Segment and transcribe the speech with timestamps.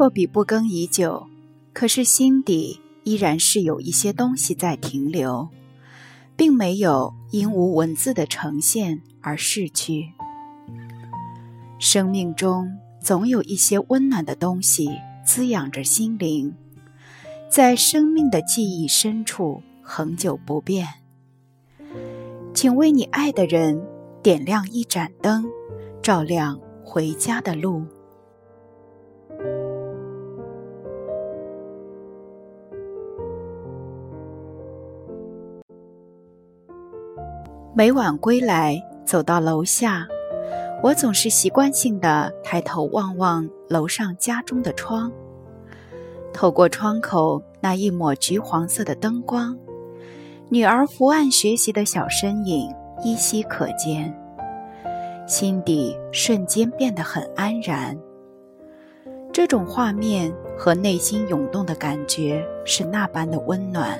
[0.00, 1.26] 辍笔不耕已久，
[1.74, 5.50] 可是心底依然是有一些东西在停留，
[6.34, 10.14] 并没有因无文字的呈现而逝去。
[11.78, 14.88] 生命中总有一些温暖的东西
[15.22, 16.54] 滋养着心灵，
[17.50, 20.88] 在生命的记忆深处恒久不变。
[22.54, 23.86] 请为你爱的人
[24.22, 25.44] 点亮一盏灯，
[26.00, 27.84] 照亮回家的路。
[37.72, 40.04] 每晚归来，走到楼下，
[40.82, 45.10] 我总是习惯性的抬头望望楼上家中的窗。
[46.32, 49.56] 透过窗口那一抹橘黄色的灯光，
[50.48, 52.68] 女儿伏案学习的小身影
[53.04, 54.12] 依稀可见，
[55.24, 57.96] 心底瞬间变得很安然。
[59.32, 63.96] 这种画面和内心涌动的感觉是那般的温暖，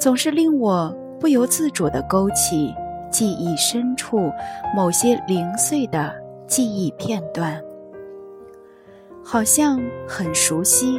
[0.00, 0.92] 总是令我。
[1.20, 2.74] 不由自主地勾起
[3.10, 4.32] 记忆深处
[4.74, 6.10] 某些零碎的
[6.46, 7.60] 记忆片段，
[9.22, 10.98] 好像很熟悉，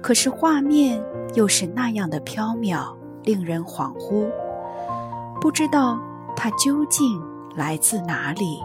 [0.00, 1.02] 可是画面
[1.34, 4.30] 又是那样的飘渺，令人恍惚，
[5.40, 5.98] 不知道
[6.36, 7.20] 它究竟
[7.56, 8.62] 来自哪里。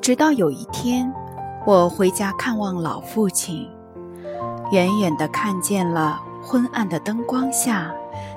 [0.00, 1.12] 直到有一天，
[1.66, 3.68] 我回家看望老父亲。
[4.70, 7.92] 远远地看见了昏暗的灯光下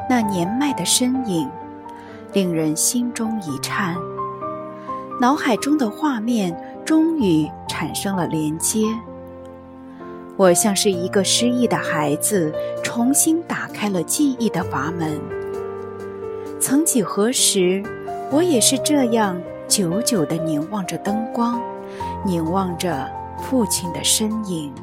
[0.09, 1.47] 那年迈的身影，
[2.33, 3.95] 令人心中一颤。
[5.21, 8.87] 脑海中的画面终于产生了连接。
[10.35, 12.51] 我像是一个失忆的孩子，
[12.83, 15.21] 重新打开了记忆的阀门。
[16.59, 17.83] 曾几何时，
[18.31, 21.61] 我也是这样久久地凝望着灯光，
[22.25, 23.07] 凝望着
[23.37, 24.73] 父亲的身影。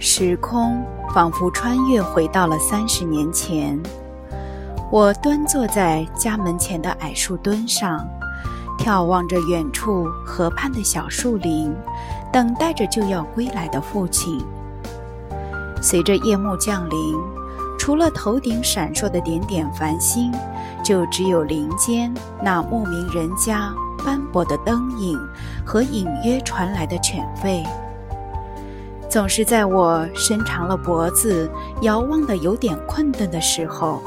[0.00, 3.80] 时空仿佛穿越回到了三十年前，
[4.92, 8.06] 我端坐在家门前的矮树墩上，
[8.78, 11.74] 眺望着远处河畔的小树林，
[12.32, 14.40] 等待着就要归来的父亲。
[15.82, 17.16] 随着夜幕降临，
[17.76, 20.32] 除了头顶闪烁的点点繁星，
[20.84, 25.18] 就只有林间那牧民人家斑驳的灯影
[25.66, 27.66] 和隐约传来的犬吠。
[29.08, 34.02] 总是在我伸长了脖子、遥望的有点困顿的时候，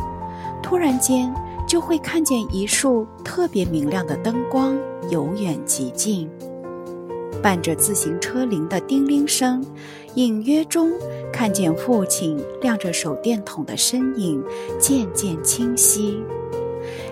[0.61, 1.33] 突然间
[1.67, 4.77] 就会看见一束特别明亮的灯光
[5.09, 6.29] 由远及近，
[7.41, 9.65] 伴着自行车铃的叮铃声，
[10.13, 10.91] 隐约中
[11.33, 14.43] 看见父亲亮着手电筒的身影
[14.79, 16.23] 渐渐清晰。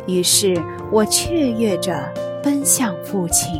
[0.05, 0.55] 于是
[0.91, 2.07] 我雀跃着
[2.43, 3.59] 奔向父亲。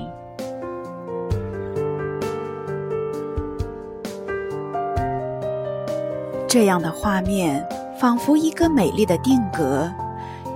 [6.49, 7.63] 这样的画面，
[7.99, 9.87] 仿佛一个美丽的定格，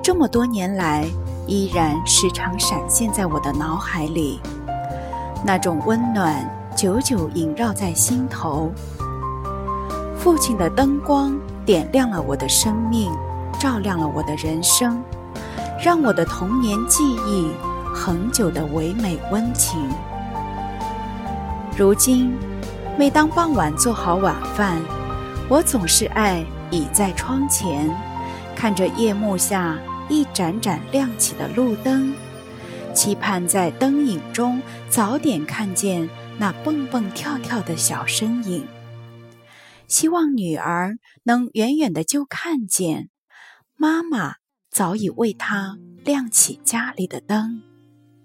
[0.01, 1.05] 这么多年来
[1.45, 4.41] 依然时常闪现在我的脑海里。
[5.45, 8.71] 那种温暖久久萦绕在心头。
[10.17, 13.11] 父亲的灯光点亮了我的生命，
[13.59, 14.99] 照亮了我的人生，
[15.79, 17.51] 让我的童年记忆
[17.93, 19.79] 恒久的唯美温情。
[21.77, 22.35] 如今，
[22.97, 24.81] 每当傍晚做好晚饭。
[25.49, 27.89] 我总是爱倚在窗前，
[28.55, 29.77] 看着夜幕下
[30.09, 32.15] 一盏盏亮起的路灯，
[32.95, 36.09] 期盼在灯影中早点看见
[36.39, 38.65] 那蹦蹦跳跳的小身影。
[39.87, 43.09] 希望女儿能远远的就看见，
[43.75, 44.35] 妈妈
[44.71, 47.61] 早已为她亮起家里的灯。